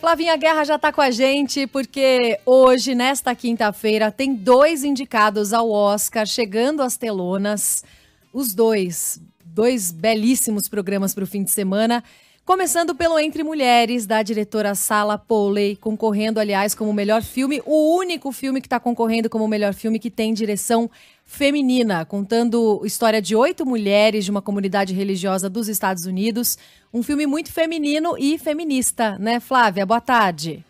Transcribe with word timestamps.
Flavinha 0.00 0.34
Guerra 0.34 0.64
já 0.64 0.76
está 0.76 0.90
com 0.90 1.02
a 1.02 1.10
gente 1.10 1.66
porque 1.66 2.40
hoje, 2.46 2.94
nesta 2.94 3.34
quinta-feira, 3.34 4.10
tem 4.10 4.34
dois 4.34 4.82
indicados 4.82 5.52
ao 5.52 5.70
Oscar 5.70 6.24
chegando 6.24 6.80
às 6.80 6.96
telonas. 6.96 7.84
Os 8.32 8.54
dois, 8.54 9.20
dois 9.44 9.92
belíssimos 9.92 10.70
programas 10.70 11.12
para 11.12 11.24
o 11.24 11.26
fim 11.26 11.44
de 11.44 11.50
semana. 11.50 12.02
Começando 12.50 12.96
pelo 12.96 13.16
Entre 13.16 13.44
Mulheres, 13.44 14.06
da 14.06 14.24
diretora 14.24 14.74
Sala 14.74 15.16
Polley, 15.16 15.76
concorrendo, 15.76 16.40
aliás, 16.40 16.74
como 16.74 16.92
melhor 16.92 17.22
filme, 17.22 17.62
o 17.64 17.94
único 17.96 18.32
filme 18.32 18.60
que 18.60 18.66
está 18.66 18.80
concorrendo 18.80 19.30
como 19.30 19.46
melhor 19.46 19.72
filme 19.72 20.00
que 20.00 20.10
tem 20.10 20.34
direção 20.34 20.90
feminina, 21.24 22.04
contando 22.04 22.80
a 22.82 22.86
história 22.88 23.22
de 23.22 23.36
oito 23.36 23.64
mulheres 23.64 24.24
de 24.24 24.32
uma 24.32 24.42
comunidade 24.42 24.92
religiosa 24.92 25.48
dos 25.48 25.68
Estados 25.68 26.06
Unidos. 26.06 26.58
Um 26.92 27.04
filme 27.04 27.24
muito 27.24 27.52
feminino 27.52 28.16
e 28.18 28.36
feminista, 28.36 29.16
né, 29.16 29.38
Flávia? 29.38 29.86
Boa 29.86 30.00
tarde. 30.00 30.64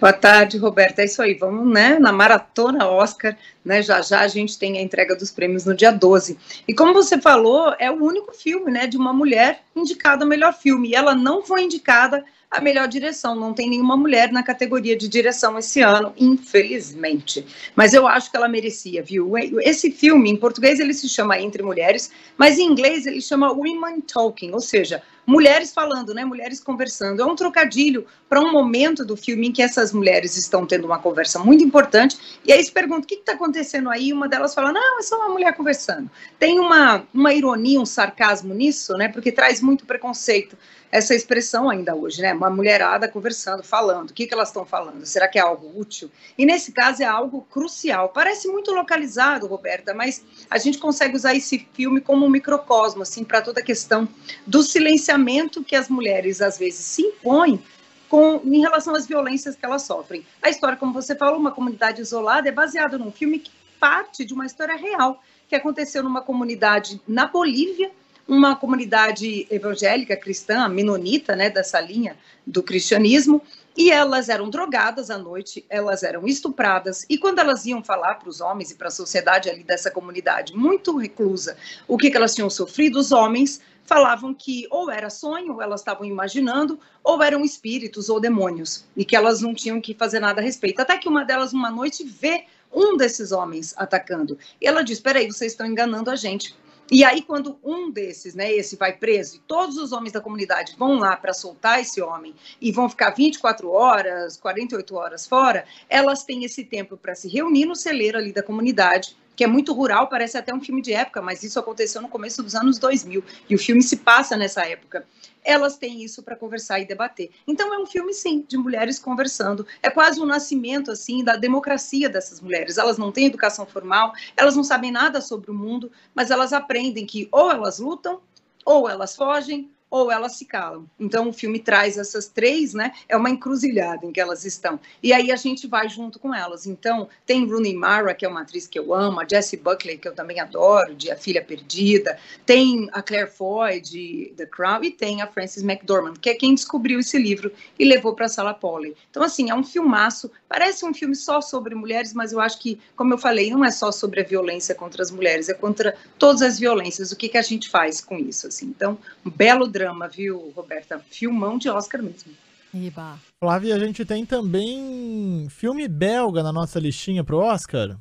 Boa 0.00 0.12
tarde, 0.12 0.58
Roberta. 0.58 1.02
É 1.02 1.04
isso 1.04 1.22
aí, 1.22 1.34
vamos 1.34 1.72
né, 1.72 1.98
na 1.98 2.12
maratona 2.12 2.88
Oscar, 2.88 3.36
né? 3.64 3.80
Já 3.80 4.02
já 4.02 4.20
a 4.20 4.28
gente 4.28 4.58
tem 4.58 4.76
a 4.76 4.82
entrega 4.82 5.14
dos 5.14 5.30
prêmios 5.30 5.64
no 5.64 5.74
dia 5.74 5.92
12. 5.92 6.36
E 6.66 6.74
como 6.74 6.92
você 6.92 7.20
falou, 7.20 7.74
é 7.78 7.90
o 7.90 8.02
único 8.02 8.34
filme 8.34 8.70
né, 8.70 8.86
de 8.86 8.96
uma 8.96 9.12
mulher 9.12 9.62
indicada 9.74 10.26
melhor 10.26 10.52
filme. 10.52 10.90
E 10.90 10.94
ela 10.94 11.14
não 11.14 11.42
foi 11.42 11.62
indicada 11.62 12.24
a 12.54 12.60
melhor 12.60 12.86
direção. 12.86 13.34
Não 13.34 13.52
tem 13.52 13.68
nenhuma 13.68 13.96
mulher 13.96 14.30
na 14.30 14.42
categoria 14.42 14.96
de 14.96 15.08
direção 15.08 15.58
esse 15.58 15.80
ano, 15.80 16.12
infelizmente. 16.16 17.44
Mas 17.74 17.92
eu 17.92 18.06
acho 18.06 18.30
que 18.30 18.36
ela 18.36 18.48
merecia, 18.48 19.02
viu? 19.02 19.32
Esse 19.60 19.90
filme, 19.90 20.30
em 20.30 20.36
português, 20.36 20.78
ele 20.78 20.94
se 20.94 21.08
chama 21.08 21.38
Entre 21.38 21.62
Mulheres, 21.62 22.10
mas 22.38 22.58
em 22.58 22.64
inglês 22.64 23.06
ele 23.06 23.20
chama 23.20 23.52
Women 23.52 24.00
Talking, 24.02 24.52
ou 24.52 24.60
seja, 24.60 25.02
mulheres 25.26 25.72
falando, 25.72 26.14
né? 26.14 26.24
Mulheres 26.24 26.60
conversando. 26.60 27.20
É 27.20 27.24
um 27.24 27.34
trocadilho 27.34 28.06
para 28.28 28.40
um 28.40 28.52
momento 28.52 29.04
do 29.04 29.16
filme 29.16 29.48
em 29.48 29.52
que 29.52 29.62
essas 29.62 29.92
mulheres 29.92 30.36
estão 30.36 30.66
tendo 30.66 30.84
uma 30.84 30.98
conversa 30.98 31.38
muito 31.38 31.64
importante. 31.64 32.16
E 32.44 32.52
aí 32.52 32.62
se 32.62 32.70
pergunta 32.70 33.00
o 33.00 33.06
que 33.06 33.14
está 33.14 33.32
acontecendo 33.32 33.90
aí. 33.90 34.12
Uma 34.12 34.28
delas 34.28 34.54
fala: 34.54 34.72
não, 34.72 34.98
é 34.98 35.02
só 35.02 35.16
uma 35.16 35.30
mulher 35.30 35.54
conversando. 35.54 36.10
Tem 36.38 36.60
uma, 36.60 37.04
uma 37.12 37.32
ironia, 37.32 37.80
um 37.80 37.86
sarcasmo 37.86 38.54
nisso, 38.54 38.92
né? 38.94 39.08
Porque 39.08 39.32
traz 39.32 39.60
muito 39.60 39.84
preconceito 39.84 40.56
essa 40.94 41.12
expressão 41.12 41.68
ainda 41.68 41.92
hoje, 41.96 42.22
né? 42.22 42.32
Uma 42.44 42.50
mulherada 42.50 43.08
conversando, 43.08 43.62
falando. 43.62 44.10
O 44.10 44.12
que, 44.12 44.26
que 44.26 44.34
elas 44.34 44.48
estão 44.48 44.66
falando? 44.66 45.06
Será 45.06 45.26
que 45.26 45.38
é 45.38 45.40
algo 45.40 45.72
útil? 45.80 46.10
E 46.36 46.44
nesse 46.44 46.72
caso 46.72 47.02
é 47.02 47.06
algo 47.06 47.40
crucial. 47.50 48.10
Parece 48.10 48.48
muito 48.48 48.70
localizado, 48.70 49.46
Roberta, 49.46 49.94
mas 49.94 50.22
a 50.50 50.58
gente 50.58 50.76
consegue 50.76 51.16
usar 51.16 51.34
esse 51.34 51.66
filme 51.72 52.02
como 52.02 52.26
um 52.26 52.28
microcosmo, 52.28 53.00
assim, 53.00 53.24
para 53.24 53.40
toda 53.40 53.60
a 53.60 53.64
questão 53.64 54.06
do 54.46 54.62
silenciamento 54.62 55.64
que 55.64 55.74
as 55.74 55.88
mulheres 55.88 56.42
às 56.42 56.58
vezes 56.58 56.84
se 56.84 57.00
impõem 57.00 57.64
com, 58.10 58.42
em 58.44 58.60
relação 58.60 58.94
às 58.94 59.06
violências 59.06 59.56
que 59.56 59.64
elas 59.64 59.80
sofrem. 59.80 60.26
A 60.42 60.50
história, 60.50 60.76
como 60.76 60.92
você 60.92 61.16
falou, 61.16 61.40
uma 61.40 61.50
comunidade 61.50 62.02
isolada, 62.02 62.46
é 62.46 62.52
baseada 62.52 62.98
num 62.98 63.10
filme 63.10 63.38
que 63.38 63.50
parte 63.80 64.22
de 64.22 64.34
uma 64.34 64.44
história 64.44 64.76
real 64.76 65.22
que 65.48 65.56
aconteceu 65.56 66.02
numa 66.02 66.20
comunidade 66.20 67.00
na 67.08 67.26
Bolívia 67.26 67.90
uma 68.26 68.56
comunidade 68.56 69.46
evangélica 69.50 70.16
cristã, 70.16 70.68
menonita, 70.68 71.36
né, 71.36 71.50
dessa 71.50 71.80
linha 71.80 72.16
do 72.46 72.62
cristianismo, 72.62 73.42
e 73.76 73.90
elas 73.90 74.28
eram 74.28 74.48
drogadas 74.48 75.10
à 75.10 75.18
noite, 75.18 75.64
elas 75.68 76.02
eram 76.02 76.26
estupradas, 76.26 77.04
e 77.08 77.18
quando 77.18 77.40
elas 77.40 77.66
iam 77.66 77.82
falar 77.82 78.14
para 78.14 78.28
os 78.28 78.40
homens 78.40 78.70
e 78.70 78.76
para 78.76 78.88
a 78.88 78.90
sociedade 78.90 79.50
ali 79.50 79.64
dessa 79.64 79.90
comunidade 79.90 80.56
muito 80.56 80.96
reclusa, 80.96 81.56
o 81.86 81.98
que, 81.98 82.10
que 82.10 82.16
elas 82.16 82.34
tinham 82.34 82.48
sofrido, 82.48 82.98
os 82.98 83.12
homens 83.12 83.60
falavam 83.84 84.32
que 84.32 84.66
ou 84.70 84.90
era 84.90 85.10
sonho, 85.10 85.54
ou 85.54 85.62
elas 85.62 85.80
estavam 85.80 86.06
imaginando, 86.06 86.78
ou 87.02 87.22
eram 87.22 87.44
espíritos 87.44 88.08
ou 88.08 88.18
demônios, 88.18 88.84
e 88.96 89.04
que 89.04 89.14
elas 89.14 89.40
não 89.40 89.54
tinham 89.54 89.80
que 89.80 89.94
fazer 89.94 90.20
nada 90.20 90.40
a 90.40 90.44
respeito. 90.44 90.80
Até 90.80 90.96
que 90.96 91.08
uma 91.08 91.24
delas, 91.24 91.52
uma 91.52 91.70
noite, 91.70 92.04
vê 92.04 92.46
um 92.72 92.96
desses 92.96 93.30
homens 93.30 93.74
atacando. 93.76 94.38
E 94.60 94.66
ela 94.66 94.82
diz: 94.82 95.00
Peraí, 95.00 95.26
vocês 95.26 95.52
estão 95.52 95.66
enganando 95.66 96.10
a 96.10 96.16
gente. 96.16 96.56
E 96.90 97.02
aí, 97.02 97.22
quando 97.22 97.58
um 97.64 97.90
desses, 97.90 98.34
né, 98.34 98.52
esse 98.52 98.76
vai 98.76 98.92
preso, 98.92 99.36
e 99.36 99.38
todos 99.40 99.78
os 99.78 99.90
homens 99.92 100.12
da 100.12 100.20
comunidade 100.20 100.74
vão 100.78 100.98
lá 100.98 101.16
para 101.16 101.32
soltar 101.32 101.80
esse 101.80 102.00
homem 102.02 102.34
e 102.60 102.70
vão 102.70 102.90
ficar 102.90 103.10
24 103.10 103.70
horas, 103.70 104.36
48 104.36 104.94
horas 104.94 105.26
fora, 105.26 105.64
elas 105.88 106.24
têm 106.24 106.44
esse 106.44 106.62
tempo 106.62 106.96
para 106.96 107.14
se 107.14 107.26
reunir 107.26 107.64
no 107.64 107.74
celeiro 107.74 108.18
ali 108.18 108.32
da 108.32 108.42
comunidade, 108.42 109.16
que 109.36 109.44
é 109.44 109.46
muito 109.46 109.72
rural, 109.72 110.08
parece 110.08 110.36
até 110.38 110.54
um 110.54 110.60
filme 110.60 110.80
de 110.80 110.92
época, 110.92 111.20
mas 111.20 111.42
isso 111.42 111.58
aconteceu 111.58 112.00
no 112.00 112.08
começo 112.08 112.42
dos 112.42 112.54
anos 112.54 112.78
2000, 112.78 113.22
e 113.48 113.54
o 113.54 113.58
filme 113.58 113.82
se 113.82 113.98
passa 113.98 114.36
nessa 114.36 114.62
época 114.62 115.06
elas 115.44 115.76
têm 115.76 116.02
isso 116.02 116.22
para 116.22 116.34
conversar 116.34 116.80
e 116.80 116.86
debater. 116.86 117.30
Então 117.46 117.72
é 117.72 117.78
um 117.78 117.86
filme 117.86 118.14
sim 118.14 118.44
de 118.48 118.56
mulheres 118.56 118.98
conversando. 118.98 119.66
É 119.82 119.90
quase 119.90 120.20
um 120.20 120.24
nascimento 120.24 120.90
assim 120.90 121.22
da 121.22 121.36
democracia 121.36 122.08
dessas 122.08 122.40
mulheres. 122.40 122.78
Elas 122.78 122.96
não 122.96 123.12
têm 123.12 123.26
educação 123.26 123.66
formal, 123.66 124.12
elas 124.36 124.56
não 124.56 124.64
sabem 124.64 124.90
nada 124.90 125.20
sobre 125.20 125.50
o 125.50 125.54
mundo, 125.54 125.92
mas 126.14 126.30
elas 126.30 126.52
aprendem 126.52 127.04
que 127.04 127.28
ou 127.30 127.50
elas 127.50 127.78
lutam 127.78 128.20
ou 128.64 128.88
elas 128.88 129.14
fogem 129.14 129.70
ou 129.94 130.10
elas 130.10 130.36
se 130.36 130.44
calam. 130.44 130.90
Então 130.98 131.28
o 131.28 131.32
filme 131.32 131.60
traz 131.60 131.96
essas 131.96 132.26
três, 132.26 132.74
né? 132.74 132.92
É 133.08 133.16
uma 133.16 133.30
encruzilhada 133.30 134.04
em 134.04 134.10
que 134.10 134.20
elas 134.20 134.44
estão. 134.44 134.80
E 135.00 135.12
aí 135.12 135.30
a 135.30 135.36
gente 135.36 135.68
vai 135.68 135.88
junto 135.88 136.18
com 136.18 136.34
elas. 136.34 136.66
Então 136.66 137.08
tem 137.24 137.46
Rooney 137.46 137.76
Mara, 137.76 138.12
que 138.12 138.26
é 138.26 138.28
uma 138.28 138.40
atriz 138.40 138.66
que 138.66 138.76
eu 138.76 138.92
amo, 138.92 139.20
a 139.20 139.24
Jessie 139.24 139.56
Buckley, 139.56 139.96
que 139.96 140.08
eu 140.08 140.12
também 140.12 140.40
adoro, 140.40 140.96
de 140.96 141.12
A 141.12 141.16
Filha 141.16 141.40
Perdida, 141.44 142.18
tem 142.44 142.88
a 142.92 143.00
Claire 143.02 143.30
Foy 143.30 143.80
de 143.80 144.34
The 144.36 144.46
Crown 144.46 144.82
e 144.82 144.90
tem 144.90 145.22
a 145.22 145.28
Frances 145.28 145.62
McDormand, 145.62 146.14
que 146.14 146.28
é 146.28 146.34
quem 146.34 146.56
descobriu 146.56 146.98
esse 146.98 147.16
livro 147.16 147.52
e 147.78 147.84
levou 147.84 148.16
para 148.16 148.26
a 148.26 148.28
Sala 148.28 148.52
Polly. 148.52 148.96
Então 149.10 149.22
assim, 149.22 149.48
é 149.48 149.54
um 149.54 149.62
filmaço. 149.62 150.28
Parece 150.48 150.84
um 150.84 150.92
filme 150.92 151.14
só 151.14 151.40
sobre 151.40 151.72
mulheres, 151.76 152.12
mas 152.12 152.32
eu 152.32 152.40
acho 152.40 152.58
que, 152.58 152.80
como 152.96 153.14
eu 153.14 153.18
falei, 153.18 153.48
não 153.48 153.64
é 153.64 153.70
só 153.70 153.92
sobre 153.92 154.22
a 154.22 154.24
violência 154.24 154.74
contra 154.74 155.04
as 155.04 155.12
mulheres, 155.12 155.48
é 155.48 155.54
contra 155.54 155.96
todas 156.18 156.42
as 156.42 156.58
violências. 156.58 157.12
O 157.12 157.16
que 157.16 157.28
que 157.28 157.38
a 157.38 157.42
gente 157.42 157.68
faz 157.68 158.00
com 158.00 158.18
isso 158.18 158.48
assim? 158.48 158.66
Então, 158.66 158.98
um 159.24 159.30
belo 159.30 159.68
drama 159.68 159.83
drama, 159.84 160.08
viu, 160.08 160.52
Roberta? 160.56 160.98
Filmão 161.10 161.58
de 161.58 161.68
Oscar 161.68 162.02
mesmo. 162.02 162.32
Iba. 162.72 163.18
Flávia, 163.38 163.76
a 163.76 163.78
gente 163.78 164.04
tem 164.04 164.24
também 164.24 165.46
filme 165.50 165.86
belga 165.86 166.42
na 166.42 166.52
nossa 166.52 166.80
listinha 166.80 167.22
pro 167.22 167.38
Oscar? 167.38 167.96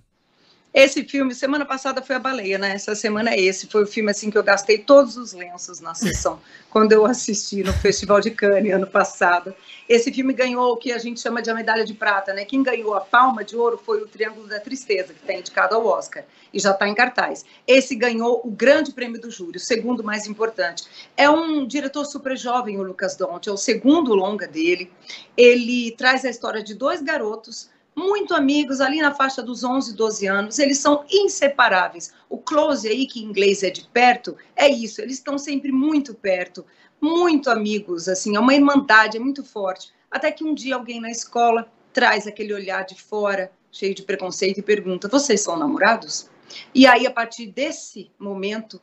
Esse 0.74 1.04
filme, 1.04 1.36
semana 1.36 1.66
passada 1.66 2.02
foi 2.02 2.16
a 2.16 2.20
baleia, 2.20 2.58
né? 2.58 2.72
Essa 2.72 2.96
semana 2.96 3.30
é 3.30 3.40
esse. 3.40 3.68
Foi 3.68 3.84
o 3.84 3.88
filme 3.88 4.10
assim 4.10 4.32
que 4.32 4.38
eu 4.40 4.44
gastei 4.44 4.80
todos 4.80 5.16
os 5.18 5.32
lenços 5.32 5.80
na 5.80 5.94
sessão, 5.94 6.40
quando 6.68 6.92
eu 6.94 7.06
assisti 7.06 7.64
no 7.64 7.72
Festival 7.74 8.20
de 8.20 8.32
Cannes 8.32 8.74
ano 8.74 8.88
passado. 8.88 9.54
Esse 9.88 10.12
filme 10.12 10.34
ganhou 10.34 10.74
o 10.74 10.78
que 10.78 10.92
a 10.92 10.98
gente 10.98 11.20
chama 11.20 11.44
de 11.44 11.52
a 11.52 11.54
medalha 11.54 11.86
de 11.86 11.94
prata, 11.94 12.34
né? 12.34 12.44
Quem 12.44 12.64
ganhou 12.64 12.96
a 12.96 13.02
palma 13.02 13.44
de 13.44 13.56
ouro 13.56 13.78
foi 13.78 14.02
o 14.02 14.08
Triângulo 14.08 14.48
da 14.48 14.60
Tristeza, 14.60 15.14
que 15.14 15.20
está 15.20 15.34
indicado 15.36 15.76
ao 15.76 15.86
Oscar 15.86 16.24
e 16.52 16.60
já 16.60 16.72
está 16.72 16.88
em 16.88 16.96
cartaz. 16.96 17.46
Esse 17.68 17.94
ganhou 17.96 18.42
o 18.44 18.50
grande 18.50 18.94
prêmio 18.94 19.22
do 19.22 19.30
júri, 19.30 19.58
o 19.58 19.60
segundo 19.60 20.04
mais 20.04 20.26
importante. 20.26 20.86
É 21.16 21.30
um 21.30 21.68
diretor 21.68 22.04
super 22.04 22.36
jovem, 22.36 22.80
o 22.80 22.84
Lucas 22.84 23.16
Dont, 23.16 23.48
é 23.48 23.52
o 23.52 23.58
segundo 23.58 24.16
longa 24.16 24.48
dele. 24.48 24.92
Ele 25.38 25.92
traz 25.92 26.26
a 26.26 26.32
história 26.32 26.64
de 26.64 26.74
dois 26.74 27.00
garotos 27.00 27.72
muito 27.96 28.34
amigos, 28.34 28.82
ali 28.82 29.02
na 29.02 29.14
faixa 29.14 29.42
dos 29.42 29.64
11, 29.64 29.96
12 29.96 30.28
anos, 30.28 30.60
eles 30.60 30.80
são 30.80 31.06
inseparáveis. 31.10 32.14
O 32.30 32.38
close 32.38 32.88
aí, 32.88 33.06
que 33.06 33.22
em 33.22 33.26
inglês 33.26 33.64
é 33.64 33.70
de 33.70 33.88
perto, 33.88 34.36
é 34.56 34.68
isso, 34.68 35.02
eles 35.02 35.18
estão 35.18 35.38
sempre 35.38 35.72
muito 35.72 36.14
perto. 36.14 36.66
muito 37.02 37.50
amigos, 37.50 38.08
assim, 38.08 38.38
é 38.38 38.40
uma 38.40 38.54
irmandade, 38.54 39.18
é 39.18 39.20
muito 39.20 39.44
forte. 39.44 39.92
Até 40.10 40.32
que 40.32 40.44
um 40.44 40.54
dia 40.54 40.76
alguém 40.76 41.02
na 41.02 41.12
escola 41.12 41.70
traz 41.92 42.26
aquele 42.26 42.54
olhar 42.54 42.86
de 42.86 42.96
fora, 42.96 43.52
cheio 43.70 43.94
de 43.94 44.04
preconceito, 44.04 44.60
e 44.60 44.64
pergunta: 44.64 45.10
vocês 45.10 45.42
são 45.42 45.58
namorados? 45.58 46.30
E 46.74 46.88
aí, 46.88 47.06
a 47.06 47.12
partir 47.12 47.48
desse 47.48 48.10
momento, 48.18 48.82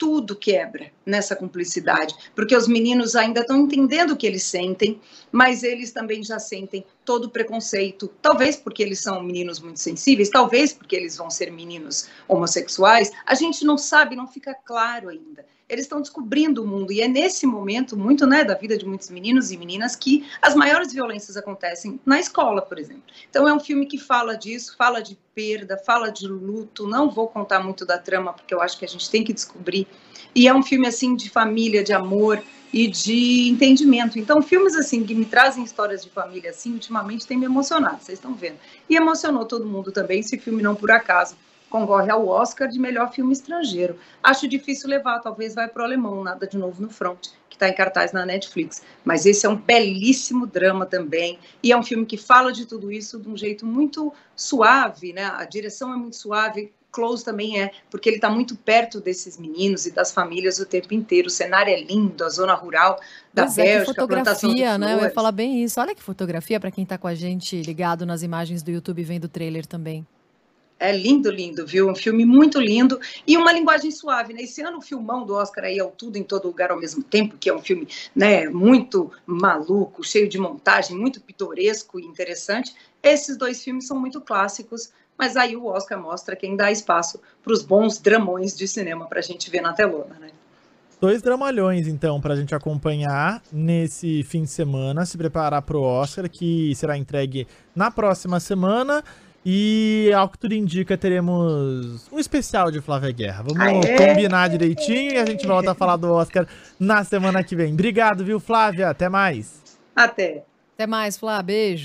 tudo 0.00 0.34
quebra 0.34 0.90
nessa 1.04 1.36
cumplicidade, 1.36 2.14
porque 2.34 2.56
os 2.56 2.66
meninos 2.66 3.14
ainda 3.14 3.42
estão 3.42 3.58
entendendo 3.58 4.12
o 4.12 4.16
que 4.16 4.26
eles 4.26 4.44
sentem, 4.44 4.98
mas 5.30 5.62
eles 5.62 5.92
também 5.92 6.24
já 6.24 6.38
sentem 6.38 6.86
todo 7.04 7.26
o 7.26 7.30
preconceito, 7.30 8.10
talvez 8.22 8.56
porque 8.56 8.82
eles 8.82 9.00
são 9.00 9.22
meninos 9.22 9.60
muito 9.60 9.78
sensíveis, 9.78 10.30
talvez 10.30 10.72
porque 10.72 10.96
eles 10.96 11.18
vão 11.18 11.28
ser 11.28 11.52
meninos 11.52 12.08
homossexuais, 12.26 13.12
a 13.26 13.34
gente 13.34 13.62
não 13.62 13.76
sabe, 13.76 14.16
não 14.16 14.26
fica 14.26 14.54
claro 14.54 15.10
ainda 15.10 15.44
eles 15.70 15.84
estão 15.84 16.00
descobrindo 16.00 16.62
o 16.62 16.66
mundo. 16.66 16.92
E 16.92 17.00
é 17.00 17.06
nesse 17.06 17.46
momento, 17.46 17.96
muito 17.96 18.26
né, 18.26 18.42
da 18.42 18.54
vida 18.54 18.76
de 18.76 18.84
muitos 18.84 19.08
meninos 19.08 19.52
e 19.52 19.56
meninas, 19.56 19.94
que 19.94 20.26
as 20.42 20.54
maiores 20.54 20.92
violências 20.92 21.36
acontecem 21.36 22.00
na 22.04 22.18
escola, 22.18 22.60
por 22.60 22.78
exemplo. 22.78 23.02
Então 23.30 23.46
é 23.46 23.54
um 23.54 23.60
filme 23.60 23.86
que 23.86 23.96
fala 23.96 24.36
disso, 24.36 24.74
fala 24.76 25.00
de 25.00 25.16
perda, 25.32 25.78
fala 25.78 26.10
de 26.10 26.26
luto. 26.26 26.86
Não 26.88 27.08
vou 27.08 27.28
contar 27.28 27.60
muito 27.60 27.86
da 27.86 27.96
trama, 27.96 28.32
porque 28.32 28.52
eu 28.52 28.60
acho 28.60 28.76
que 28.78 28.84
a 28.84 28.88
gente 28.88 29.08
tem 29.08 29.22
que 29.22 29.32
descobrir. 29.32 29.86
E 30.34 30.48
é 30.48 30.54
um 30.54 30.62
filme 30.62 30.88
assim 30.88 31.14
de 31.14 31.30
família, 31.30 31.84
de 31.84 31.92
amor 31.92 32.42
e 32.72 32.88
de 32.88 33.48
entendimento. 33.48 34.18
Então, 34.18 34.42
filmes 34.42 34.74
assim 34.74 35.04
que 35.04 35.14
me 35.14 35.24
trazem 35.24 35.62
histórias 35.62 36.02
de 36.02 36.10
família 36.10 36.50
assim, 36.50 36.72
ultimamente 36.72 37.26
tem 37.26 37.36
me 37.36 37.44
emocionado, 37.44 38.02
vocês 38.02 38.18
estão 38.18 38.34
vendo. 38.34 38.58
E 38.88 38.96
emocionou 38.96 39.44
todo 39.44 39.66
mundo 39.66 39.90
também, 39.90 40.20
esse 40.20 40.38
filme 40.38 40.62
não 40.62 40.74
por 40.74 40.90
acaso 40.90 41.36
concorre 41.70 42.10
ao 42.10 42.26
Oscar 42.26 42.68
de 42.68 42.78
melhor 42.78 43.12
filme 43.12 43.32
estrangeiro. 43.32 43.96
Acho 44.22 44.46
difícil 44.46 44.90
levar, 44.90 45.20
talvez 45.20 45.54
vai 45.54 45.68
para 45.68 45.80
o 45.80 45.84
alemão, 45.84 46.22
nada 46.22 46.46
de 46.46 46.58
novo 46.58 46.82
no 46.82 46.90
front, 46.90 47.28
que 47.48 47.56
está 47.56 47.68
em 47.68 47.74
cartaz 47.74 48.12
na 48.12 48.26
Netflix. 48.26 48.82
Mas 49.04 49.24
esse 49.24 49.46
é 49.46 49.48
um 49.48 49.56
belíssimo 49.56 50.46
drama 50.46 50.84
também, 50.84 51.38
e 51.62 51.72
é 51.72 51.76
um 51.76 51.82
filme 51.82 52.04
que 52.04 52.16
fala 52.16 52.52
de 52.52 52.66
tudo 52.66 52.92
isso 52.92 53.18
de 53.18 53.28
um 53.28 53.36
jeito 53.36 53.64
muito 53.64 54.12
suave, 54.34 55.12
né? 55.12 55.24
A 55.24 55.44
direção 55.44 55.92
é 55.92 55.96
muito 55.96 56.16
suave, 56.16 56.72
Close 56.92 57.24
também 57.24 57.60
é, 57.60 57.70
porque 57.88 58.08
ele 58.08 58.16
está 58.16 58.28
muito 58.28 58.56
perto 58.56 59.00
desses 59.00 59.38
meninos 59.38 59.86
e 59.86 59.92
das 59.92 60.10
famílias 60.10 60.58
o 60.58 60.66
tempo 60.66 60.92
inteiro. 60.92 61.28
O 61.28 61.30
cenário 61.30 61.72
é 61.72 61.80
lindo, 61.80 62.24
a 62.24 62.28
zona 62.28 62.52
rural 62.52 62.98
da 63.32 63.44
pois 63.44 63.54
Bélgica, 63.54 63.82
é, 63.82 63.84
fotografia, 63.84 64.76
né? 64.76 64.94
Eu 64.94 65.02
ia 65.02 65.10
falar 65.10 65.30
bem 65.30 65.62
isso. 65.62 65.80
Olha 65.80 65.94
que 65.94 66.02
fotografia 66.02 66.58
para 66.58 66.72
quem 66.72 66.82
está 66.82 66.98
com 66.98 67.06
a 67.06 67.14
gente 67.14 67.62
ligado 67.62 68.04
nas 68.04 68.24
imagens 68.24 68.60
do 68.60 68.72
YouTube 68.72 69.04
vendo 69.04 69.24
o 69.24 69.28
trailer 69.28 69.64
também. 69.66 70.04
É 70.80 70.90
lindo, 70.96 71.30
lindo, 71.30 71.66
viu? 71.66 71.90
Um 71.90 71.94
filme 71.94 72.24
muito 72.24 72.58
lindo 72.58 72.98
e 73.26 73.36
uma 73.36 73.52
linguagem 73.52 73.90
suave, 73.90 74.32
né? 74.32 74.40
Esse 74.40 74.62
ano 74.62 74.78
o 74.78 74.80
filmão 74.80 75.26
do 75.26 75.34
Oscar 75.34 75.64
aí 75.64 75.78
é 75.78 75.84
o 75.84 75.90
Tudo 75.90 76.16
em 76.16 76.22
Todo 76.22 76.48
Lugar 76.48 76.70
ao 76.70 76.80
mesmo 76.80 77.02
tempo, 77.02 77.36
que 77.38 77.50
é 77.50 77.54
um 77.54 77.60
filme, 77.60 77.86
né, 78.16 78.48
muito 78.48 79.12
maluco, 79.26 80.02
cheio 80.02 80.26
de 80.26 80.38
montagem, 80.38 80.96
muito 80.96 81.20
pitoresco 81.20 82.00
e 82.00 82.06
interessante. 82.06 82.74
Esses 83.02 83.36
dois 83.36 83.62
filmes 83.62 83.86
são 83.86 84.00
muito 84.00 84.22
clássicos, 84.22 84.90
mas 85.18 85.36
aí 85.36 85.54
o 85.54 85.66
Oscar 85.66 86.00
mostra 86.00 86.34
quem 86.34 86.56
dá 86.56 86.72
espaço 86.72 87.20
para 87.42 87.52
os 87.52 87.62
bons 87.62 87.98
dramões 87.98 88.56
de 88.56 88.66
cinema 88.66 89.06
para 89.06 89.18
a 89.18 89.22
gente 89.22 89.50
ver 89.50 89.60
na 89.60 89.74
telona, 89.74 90.16
né? 90.18 90.30
Dois 90.98 91.22
dramalhões, 91.22 91.86
então, 91.86 92.20
para 92.20 92.34
a 92.34 92.36
gente 92.36 92.54
acompanhar 92.54 93.42
nesse 93.50 94.22
fim 94.22 94.42
de 94.42 94.50
semana, 94.50 95.06
se 95.06 95.16
preparar 95.16 95.62
para 95.62 95.76
o 95.76 95.82
Oscar, 95.82 96.28
que 96.28 96.74
será 96.74 96.96
entregue 96.96 97.46
na 97.74 97.90
próxima 97.90 98.38
semana. 98.38 99.02
E 99.44 100.12
ao 100.14 100.28
que 100.28 100.38
tudo 100.38 100.54
indica, 100.54 100.98
teremos 100.98 102.06
um 102.12 102.18
especial 102.18 102.70
de 102.70 102.80
Flávia 102.80 103.10
Guerra. 103.10 103.42
Vamos 103.42 103.86
Aê! 103.86 103.96
combinar 103.96 104.48
direitinho 104.48 105.12
e 105.12 105.16
a 105.16 105.24
gente 105.24 105.46
volta 105.46 105.72
a 105.72 105.74
falar 105.74 105.96
do 105.96 106.12
Oscar 106.12 106.46
na 106.78 107.02
semana 107.04 107.42
que 107.42 107.56
vem. 107.56 107.72
Obrigado, 107.72 108.24
viu, 108.24 108.38
Flávia? 108.38 108.90
Até 108.90 109.08
mais. 109.08 109.62
Até. 109.96 110.44
Até 110.74 110.86
mais, 110.86 111.16
Flávia. 111.16 111.42
Beijo. 111.42 111.78